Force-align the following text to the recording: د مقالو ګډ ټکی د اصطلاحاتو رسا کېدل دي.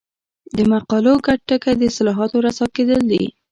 د 0.55 0.57
مقالو 0.71 1.13
ګډ 1.25 1.39
ټکی 1.47 1.73
د 1.77 1.81
اصطلاحاتو 1.89 2.37
رسا 2.45 2.65
کېدل 2.75 3.01
دي. 3.11 3.23